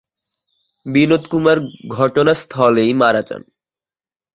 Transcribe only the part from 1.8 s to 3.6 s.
ঘটনাস্থলেই মারা যান।